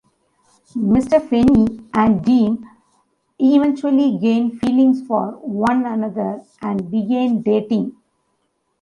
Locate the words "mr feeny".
0.75-1.87